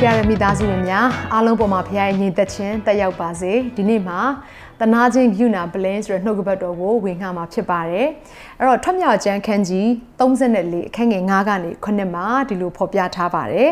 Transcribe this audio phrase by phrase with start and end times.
[0.00, 4.20] ျစ်ရတဲ့မိသားစုဝင်များအားလုံးပေါ်မှာဖခင်ရဲ့ညီသက်ခြင်းတက်ရောက်ပါစေဒီနေ့မှာ
[4.80, 8.06] တနာချင်းယူနာပလင်းဆိုတဲ့နှုတ်ကပတ်တော်ကိုဝင်ခါမှာဖြစ်ပါတယ်
[8.58, 9.86] အဲ့တော့ထွတ်မြောက်ကျမ်းခန်းကြီး
[10.18, 13.70] 34အခန်းငယ်9ကနေ9မှာဒီလိုဖော်ပြထားပါတယ်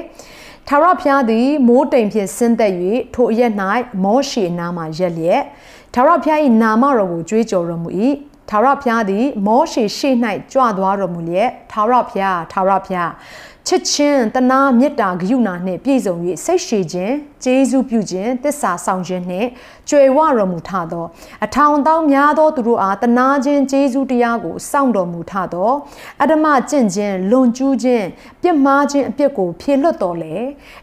[0.69, 2.73] ထာဝရဘုရားသည်မိုးတိမ်ဖြင့်ဆင်းသက်၍
[3.15, 3.53] ထိုအရက်၌
[4.05, 5.43] မောရှေနာမှာရက်လျက်
[5.95, 7.91] ထာဝရဘုရား၏နာမတော်ကိုကြွေးကြော်တော်မူ၏
[8.51, 10.15] ထာဝရဘုရားသည်မောရှေရှေ့၌
[10.53, 13.11] ကြွသွားတော်မူလျက်ထာဝရဘုရားထာဝရဘုရား
[13.69, 16.15] ချစ်ချင်းတနာမေတ္တာဂရုဏာနှင့်ပြည့်စုံ၍
[16.45, 17.15] စိတ်ရှည်ခြင်း
[17.45, 19.49] ကျေးဇူးပြုခြင်းတစ္ဆာဆောင်ခြင်းနှင့်
[19.89, 21.05] ကြွယ်ဝတော်မူထသော
[21.45, 25.73] အထောင်တောင်းများသောသူတို့အားတနာခြင်းကျေးဇူးတရားကိုစောင့်တော်မူထသော
[26.21, 28.07] အတ္တမကျင့်ခြင်းလွန်ကျူးခြင်း
[28.43, 30.37] ပြစ်မှားခြင်းအပြစ်ကိုဖြေလွတ်တော်လေ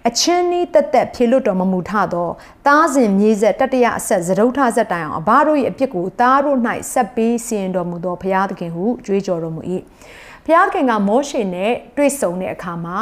[0.07, 2.29] အချင်းဤတက်တက်ဖြေလွတ်တော်မမူထသော
[2.67, 6.57] သားစဉ်မြေဆက်တတရအဆက်သရုတ်ထဆက်တိုင်အောင်အဘတို့၏အပြစ်ကိုသားတို့၌
[6.93, 9.61] ဆက်ပေးစီရင်တော်မူသောဘုရားသခင်ဟုကြွေးကြော်တော်မူ၏
[10.45, 12.97] ဘုရားခင်ကမောရှေနဲ့တွေ့ဆုံတဲ့အခါမှာ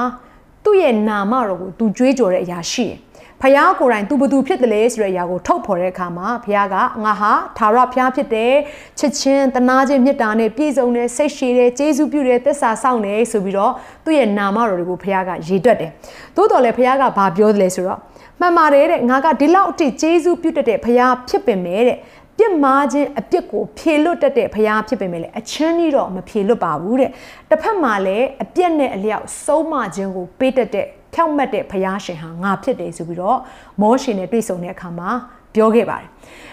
[0.63, 2.97] သူ့ရဲ့နာမတော်ကိုသူကြွေးကြော်တဲ့အရာရှိတယ်
[3.41, 8.53] ဖះကိုယ်တိုင်သူဘသူဖြစ်တယ်လဲဆိုတဲ့အရာကိုထုတ်ဖော်တဲ့အခါမှာဖះကငါဟာသာရဖះဖြစ်တယ်
[8.99, 13.73] ချစ်ချင်းတနာခြင်းမေတ္တာနဲ့ပြည့်စုံတယ်စိတ်ရှည်တယ်ကျေးဇူးပြုတယ်သစ္စာစောင့်တယ်ဆိုပြီးတော့
[14.05, 15.91] သူ့ရဲ့နာမတော်တွေကိုဖះကရေတွက်တယ်
[16.35, 17.99] သို့တော်လည်းဖះကဘာပြောတယ်လဲဆိုတော့
[18.39, 21.97] မှန်ပါတယ်တဲ့ငါကဒီလောက်အထိကျေးဇူးပြုတတ်တဲ့ဖះဖြစ်ပင်မဲ့တဲ့
[22.37, 27.11] ပြစ်မှားခြင်းအပြစ်ကိုဖြေလွတ်တတ်တဲ့ဘုရားဖြစ်ပေမဲ့လည်းအချင်းကြီးတော့မဖြေလွတ်ပါဘူးတဲ့
[27.49, 33.39] တစ်ဖက်မှာလည်းအပြစ်နဲ့အလျောက်ဆုံးမခြင်းကိုပေးတတ်တဲ့ဖြောက်မှတ်တဲ့ဘုရားရှင်ဟာငါဖြစ်တယ်ဆိုပြီးတော့
[33.81, 35.09] မောရှင်နဲ့တွေ့ဆုံတဲ့အခါမှာ
[35.55, 36.09] ပြောခဲ့ပါတယ်။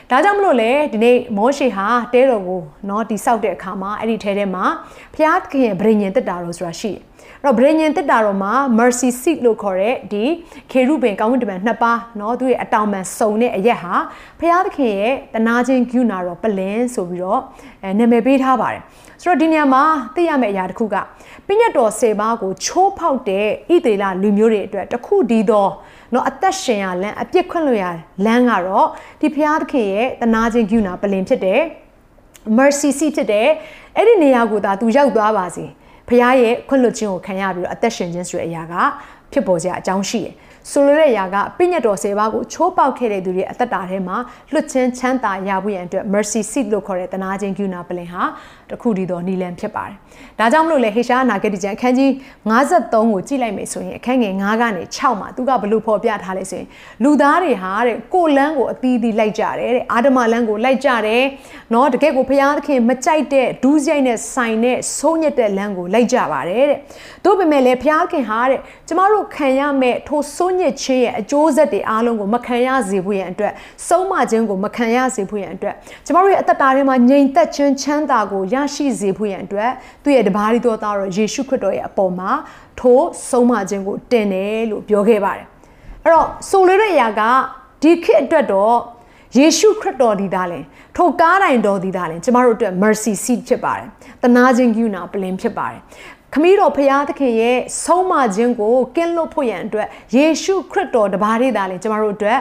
[0.10, 4.66] ဒါကြောင့်မလို့လေဒီနေ့မောရှေဟာတဲတော်ကိုเนาะတိဆောက်တဲ့အခါမှာအဲ့ဒီထဲထဲမှာ
[5.14, 7.02] ဘုရားခင်ဗြိညင်တက်တာတော်ဆိုတာရှိတယ်။
[7.44, 10.24] အဲ့တော့ဗြိညင်တက်တာတော်မှာ mercy seat လို့ခေါ်တဲ့ဒီ
[10.72, 13.96] ခေရုဘင်ကောင်းကင်တမန်နှစ်ပါးเนาะသူရဲ့အတောင်ပံစုံတဲ့အရက်ဟာ
[14.40, 17.42] ဘုရားသခင်ရဲ့တနာချင်းဂုဏတော်ပလင်ဆိုပြီးတော့
[17.84, 18.82] အဲနာမည်ပေးထားပါတယ်။
[19.22, 19.84] ဆိုတော့ဒီနေရာမှာ
[20.16, 20.96] သိရမယ့်အရာတစ်ခုက
[21.48, 25.68] ပြည့်ညတ်တော်၁၀ပါးကိုချိုးဖောက်တဲ့ဣသေလလူမျိုးတွေအတွက်တခုတည်းသော
[26.13, 27.85] နော်အသက်ရှင်ရလမ်းအပြစ်ခွင့်လို့ရ
[28.25, 28.89] လမ်းကတော့
[29.21, 31.61] ဒီဘုရားသခင်ရဲ့တနာခြင်းဂုဏပလင်ဖြစ်တယ်
[32.59, 33.49] mercy seat ဖြစ်တယ်
[33.97, 35.65] အဲ့ဒီနေရာကိုသာသူရောက်သွားပါစေ
[36.09, 38.75] ဘုရားရဲ့ခွင့်လွှတ်ခြင်းကိုခံရပြီးတော့အသက်ရှင်ခြင်းဆိုတဲ့အရာက
[39.33, 40.35] ဖြစ်ပေါ်စရာအကြောင်းရှိတယ်
[40.73, 44.17] ဆိုလိုတဲ့အရာကပြည့်ညတ်တော်စေပါကိုချိုးပေါက်ခဲ့တဲ့သူတွေအသက်တာထဲမှာ
[44.53, 48.23] လွတ်ချင်းချမ်းသာရဖို့ရန်အတွက် mercy seat လို့ခေါ်တဲ့တနာခြင်းဂုဏပလင်ဟာ
[48.71, 49.97] တခုတည်းသောနီလန်ဖြစ်ပါတယ်။
[50.39, 52.11] ဒါကြောင့်မလို့လေဟေရှာနာဂတိကျမ်းအခန်းကြီး
[52.51, 56.69] 53ကိုကြည့်လိုက်မယ်ဆိုရင်အခန်းငယ်9ကနေ6မှာသူကဘလို့ဖော်ပြထားလဲဆိုရင်
[57.03, 61.23] လူသားတွေဟာတဲ့ကိုလန်းကိုအသီးသီးလိုက်ကြတယ်တဲ့အာဒမလန်းကိုလိုက်ကြတယ်။
[61.75, 66.79] နော်တကယ်ကိုဘုရားသခင်မကြိုက်တဲ့ဒူးဆိုင်နဲ့ဆိုင်နဲ့ဆိုးညက်တဲ့လန်းကိုလိုက်ကြပါတယ်တဲ့။
[67.25, 73.53] တို့ပေမဲ့လေဘုရားခင်ဟာတဲ့ကျမတို့ခံရမဲ့ထိုဆိုးညက်ခြင်းရဲ့အကျိုးဆက်တွေအားလုံးကိုမခံရစေဖို့ရန်အတွက်
[73.89, 75.75] ဆုံးမခြင်းကိုမခံရစေဖို့ရန်အတွက်
[76.07, 79.71] ကျမတို့ရဲ့အသက်တာထဲမှာငြိမ်သက်ခြင်းချမ်းသာကိုရရှိစေဖို့ရန်အတွက်
[80.03, 82.31] သူ့ရဲ့တပါးရီတော်သားတော်ယေရှုခရစ်တော်ရဲ့အပေါ်မှာ
[82.81, 85.47] ထိုးဆုံးမခြင်းကိုတင်တယ်လို့ပြောခဲ့ပါတယ်
[86.05, 87.23] အဲ့တော့ဆိုလိုတဲ့အရာက
[87.83, 88.77] ဒီခေတ်အတွက်တော့
[89.39, 90.61] ယေရှုခရစ်တော်ဒီသားလဲ
[90.97, 93.87] ထိုကားတိုင်တော်ဒီသားလဲကျမတို့အတွက် mercy seat ဖြစ်ပါတယ်
[94.23, 95.81] တနာခြင်းကယူနာပလင်ဖြစ်ပါတယ်
[96.35, 102.39] ခမည်းတော်ဖရာသခင်ရဲ့ဆုံးမခြင်းကိုကင်းလွတ်ဖို့ရန်အတွက်ယေရှုခရစ်တော်တပါးလေးသာလေကျမတို့အတွက်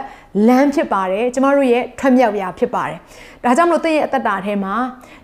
[0.48, 3.00] လမ်းဖြစ်ပါတယ်ကျမတို့ရဲ့ထွက်မြောက်ရာဖြစ်ပါတယ်
[3.44, 4.76] ဒါကြောင့်မလို့သင်ရဲ့အသက်တာထဲမှာ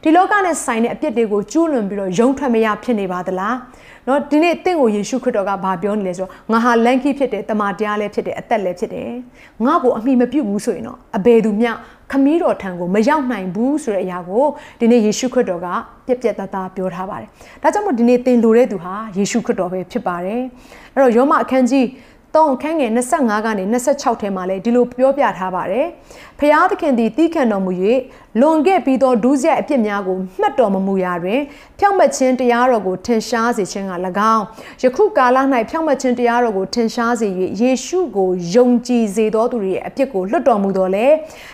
[0.04, 3.56] ဒီလောကနဲ့ဆိုင်တဲ့အပြစ်တွေကိုကျူးလွန်ပြီးတော့ယုံထွက်မရဖြစ်နေပါသလား
[4.08, 9.10] နော်ဒီနေ့တင့်ကိုယေရှုခရစ်တော်ကဘာပြောနေလဲဆိုတော့ငါဟာလန်ကီဖြစ်တယ်တမန်တရားလည်းဖြစ်တယ်အသက်လည်းဖြစ်တယ်
[9.66, 11.72] ငါ့ကိုအမိမပြုတ်ဘူးဆိုရင်တော့အဘယ်သူမျှ
[12.12, 14.46] ခမည်းတော်ထံကိုမရောက်နိုင်ဘူးဆိုတဲ့အရာကို
[14.80, 15.68] ဒီနေ့ယေရှုခရစ်တော်က
[16.06, 17.30] ပြက်ပြက်သားသားပြောထားပါတယ်
[17.62, 20.42] ဒါကြောင့်မို့ဒီနေ့သင်လိုတဲ့သူဟာယေရှုခရစ်တော်ပဲဖြစ်ပါတယ်
[20.94, 21.86] အဲ့တော့ယောမအခန်းကြီး
[22.36, 25.88] 3အခန်းငယ်25ကနေ26ထဲမှာလည်းဒီလိုပြောပြထားပါတယ်။
[26.40, 27.72] ဖျားသခင်သည်တီးခံတော်မူ၍
[28.42, 31.42] လွန်ခဲ့ပြီးသောဒုစရိုက်အပြစ်များကိုမှတ်တော်မမူရာတွင်
[31.80, 33.94] ဖြောင့်မတ်ခြင်းတရားတော်ကိုထင်ရှားစေခြင်းက၎
[34.34, 34.44] င်း
[34.84, 35.38] ယခုကာလ၌
[35.70, 37.28] ဖြောင့်မတ်ခြင်းတရားတော်ကိုထင်ရှားစေ၍
[37.62, 41.08] ယေရှုကိုယုံကြည်စေသောသူတွေရဲ့အပြစ်ကိုလွတ်တော်မူတော်လဲ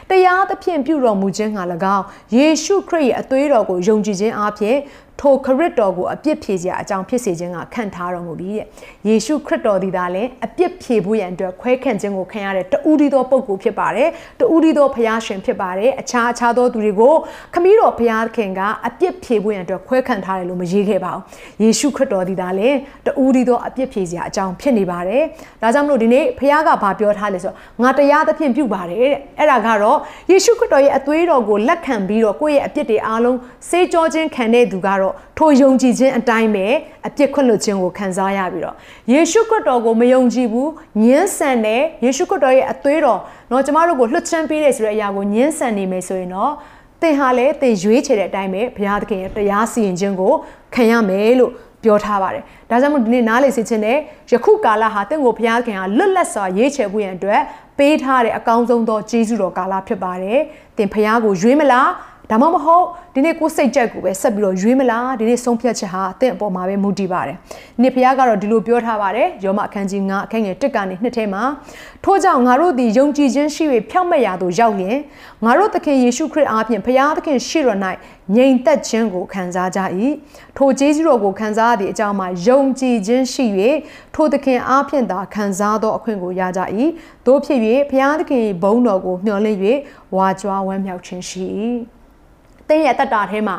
[0.10, 1.60] တရားသဖြင့်ပြုတော်မူခြင်းက၎
[1.96, 2.06] င်း
[2.36, 4.78] ယေရှုခရစ်ရဲ့အသွေးတော်ကိုယုံကြည်ခြင်းအပြင်
[5.22, 8.66] ထိုခရစ်တော်ကိုအပြစ်ဖြေစရာအကြောင်းဖြစ်စေခြင်းကခံထားတော်မူပြီးတဲ့
[9.08, 17.16] ယေရှုခရစ်တော်သည်သာလည်းအပြစ်ဖြေဖို့ရန်အတွက်ခွဲခန့်ခြင်းကိုခံရတဲ့တူးဒီသောပုဂ္ဂိုလ်ဖြစ်ပါတယ်တူးဒီီသောဖျားရှင်ဖြစ်ပါတယ်အခြားအခြားသောသူတွေကို
[17.54, 21.22] ခမည်းတော်ဖျားခင်ကအပြစ်ဖြေဖို့ရန်အတွက်ခွဲခံထားတယ်လို့မရေးခဲ့ပါဘူး
[21.62, 25.24] ယေရှုခရစ်တော်ဒီသားလည်းတူးဒီသောအပြစ်ဖြေစရာအကြောင်းဖြစ်နေပါတယ်
[25.62, 29.98] ဒါကြောင့်မလို့ဒီနေ့ဖျားကဘာပြောထားလဲဆိုတော့ငါတရားသဖြင့်ပြုပါတယ်တဲ့အဲ့ဒါကတော့
[30.32, 33.38] ယေရှုခရစ်တော်ရဲ့အသွေးတော်ကိုလက်ခံပြီးတော့ကိုယ့်ရဲ့အပြစ်တွေအားလုံး
[33.70, 35.08] စေးကြောခြင်းခံတဲ့သူကတေ
[35.39, 36.67] ထိုယုံကြည်ခြင်းအတိုင်းပဲ
[37.07, 38.77] အပြစ်ခွင့်လွတ်ခြင်းကိုခံစားရပြီးတော့
[39.13, 40.71] ယေရှုခရစ်တော်ကိုမယုံကြည်ဘူး
[41.03, 46.53] ညှင်းဆန်တယ်ယေရှုခရစ်တော်ရဲ့အသွေးတော်เนาะကျမတို့ကိုလွှတ်ချမ်းပေးတယ်ဆိုတဲ့အရာကိုညှင်းဆန်နေမယ်ဆိုရင်တော့
[47.03, 50.33] သင်ဟာလည်းသင်ရွေးချယ်တဲ့အတိုင်းပဲဘုရားသခင်ရဲ့တရားစီရင်ခြင်းကို
[50.75, 51.53] ခံရမယ်လို့
[51.85, 53.99] ပြောထားပါတယ်။ဒါကြောင့်မို့ဒီနေ့နားလေစေခြင်းနဲ့
[54.33, 57.41] ယခုကာလဟာတင့်ကိုဘုရားခင်ဟာလွတ်လပ်စွာရေးချယ်ဖို့ရန်အတွက်
[57.79, 60.41] ပေးထားတဲ့အကောင်းဆုံးသောကျေးဇူးတော်ကာလဖြစ်ပါတယ်။
[60.77, 61.89] သင်ဘုရားကိုရွေးမလား
[62.32, 62.86] ဒါမှမဟုတ်
[63.16, 67.38] ဒီနေ့ကိုစိတ်ကြက်ကိုပဲဆက်ပြီးတော့ရွေးမလားဒီနေ့ဆုံးဖြတ်ချက်ဟာအသင့်အပေါ်မှာပဲမူတည်ပါတယ်။
[67.82, 71.44] နေ့ဖခင်ကတော့ဒီလိုပြောထားပါတယ်။ယောမအခန်းကြီး9အခန်းငယ်1ကနေ2ထဲမှာ
[72.04, 74.98] ထို့ကြောင့်ငါတို့သည်ယုံကြည်ခြင်းရှိ၍ဖြောင့်မတ်ရာသို့ရောက်လျင်
[75.46, 77.80] ငါတို့သခင်ယေရှုခရစ်အားဖြင့်ဖခင်သခင်ရှိတော်၌
[78.36, 79.80] ငြိမ်သက်ခြင်းကိုခံစားကြ၏။
[80.58, 83.46] ထိုကျေးဇူးတော်ကိုခံစားရသည့်အကြောင်းမှာယုံကြည်ခြင်းရှိ၍
[84.16, 86.62] ထိုသခင်အားဖြင့်သာခံစားသောအခွင့်ကိုရကြ၏။
[87.26, 87.60] သို့ဖြစ်၍
[87.90, 89.60] ဖခင်သခင်ဘုန်းတော်ကိုမျှော်လင့်၍
[90.16, 91.48] ဝါကြွားဝမ်းမြောက်ခြင်းရှိ၏။
[92.70, 93.56] သင်ရဲ့တတတာထဲမှာ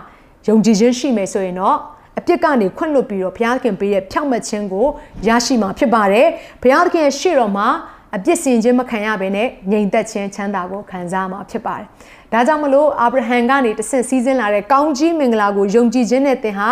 [0.47, 1.77] ယုံကြည်ခြင်းရှိမယ်ဆိုရင်တော့
[2.19, 4.87] အပြစ်ကနေခွင့်လွတ်ပြီးတော့ဘုရားသခင်ပေးတဲ့ဖြောင့်မတ်ခြင်းကို
[5.27, 6.27] ရရှိမှာဖြစ်ပါတယ်
[6.63, 7.69] ဘုရားသခင်ရဲ့ရှေ့တော်မှာ
[8.17, 11.87] အပြစ်စင်ခြင်းမခံရဘဲနဲ့ငြိမ်သက်ခြင်းချမ်းသာကိုခံစားမှာဖြစ်ပါတယ်။
[12.33, 16.71] ဒါကြောင့်မလို့အာဗြဟံကနေတဆင့်စီးဆင်းလာတဲ့ကောင်းကြီးမင်္ဂလာကိုယုံကြည်ခြင်းနဲ့သင်ဟာ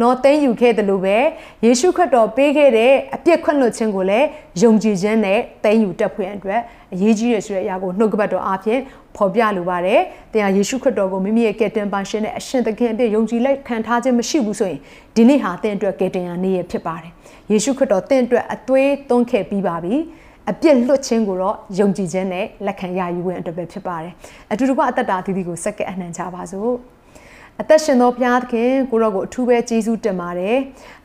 [0.00, 1.18] နော်သိမ်းယူခဲ့တယ်လို့ပဲ
[1.64, 4.26] ယေရှုခရစ်တော်ပေးခဲ့တဲ့အပြစ်ခွင့်လွှတ်ခြင်းကိုလည်း
[4.62, 6.60] ယုံကြည်ခြင်းနဲ့သိမ်းယူတတ်ဖွယ်အတွက်
[6.94, 8.80] အရေးကြီးရဆိုတဲ့အရာကိုနှုတ်ကပတ်တော်အားဖြင့်
[9.16, 10.00] ဖော်ပြလိုပါတယ်။
[10.32, 14.80] တရားယေရှုခရစ်တော်ကိုမိမိရဲ့ကယ်တင်ပါရှင်နဲ့အရှင်သခင်အပြည့်ယုံကြည်လက်ခံထားခြင်းမရှိဘူးဆိုရင်
[15.16, 17.12] ဒီနေ့ဟာသင်အတွက်ကယ်တင်ရနေ့ရဖြစ်ပါတယ်။
[17.50, 19.94] ယေရှုခရစ်တော်သင်အတွက်အသွေးသွန်းခဲ့ပြီးပါပြီ။
[20.50, 24.12] အပြစ်လွတ်ခြင်းကိုတော့ယုံကြည်ခြင်းနဲ့လက်ခံရယူဝင်အတွက်ပဲဖြစ်ပါတယ်။
[24.52, 26.74] အတူတူကအသက်တာအသီးသီးကိုစက္ကဲအနှံကြပါစို့။
[27.60, 30.56] အသက်ရှင်သောဘုရားသခင်ကိုရောကိုအထူးပဲကျေးဇူးတင်ပါတယ်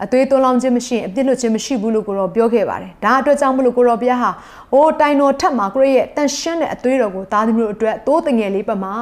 [0.03, 4.31] အသွေးသွန်းလောင်းခြင်းမရှိအပြစ်လွတ်ခြင်းမရှိဘူးလို့ကိုရောပြောခဲ့ပါတယ်ဒါအတွက်ကြောင့်မလို့ကိုရောဘုရားဟာ
[4.73, 8.93] အိုးတိုင်တော်ထက်မှာကိုရောရဲ့တန်ရှင်းတဲ့အသွေးတော်ကိုသားသမီးတို့အတွက်သိုးတငယ်လေးပတ်မှာ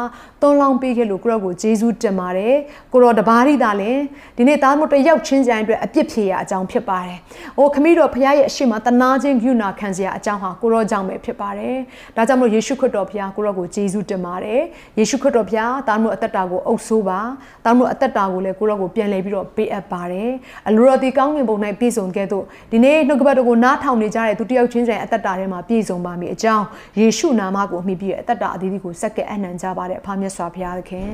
[0.42, 2.56] သွန်းလောင်းပေးခဲ့လို့ကိုရောကိုကျေးဇူးတင်ပါတယ်
[2.94, 4.00] ကိုရောတပါးရီသာလင်
[4.38, 7.20] ဒီနေ့သားသမီးတို့ရောက်ချင်းကြိုင်အတွက်အပြစ်ဖြေရအကြောင်းဖြစ်ပါတယ်
[7.58, 11.76] အိုးခမည်းတော်ဘုရားရဲ့အရှိမတနာခြင်းဂုဏခံစရာအကြောင်းဟာကိုရောကြောင့်ပဲဖြစ်ပါတယ်
[12.16, 14.62] ဒါကြောင့်မလို့ယေရှုခရစ်တော်ဘုရားကိုရောကိုကျေးဇူးတင်ပါတယ်
[14.98, 17.20] ယေရှုခရစ်တော်ဘုရားသားသမီးတို့အသက်တာကိုအုပ်ဆိုးပါ
[17.66, 20.32] တာတို့အသက်တာကိုလည်းကိုရောကိုပြန်လဲပြီးတော့ပေးအပ်ပါတယ်
[20.68, 26.66] အလိုတော်ဒီကောင်းငင်ပုံ၌ပြည့်စုံခဲ့သို့ဒီနေ့နှုတ်ကပတ်တော်ကိုနားထောင်နေကြတဲ့သူတယောက်ချင်းစီအသက်တာထဲမှာပြည့်စုံပါမည်အကြောင်း
[27.00, 31.12] ယေရှုနာမကိုအမိပြီးအသက်တာအသီးသီးကိုစက္ကဲအနှံကြပါတဲ့အဖမြတ်စွာဘုရားသခင်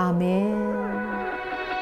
[0.00, 1.81] အာမင်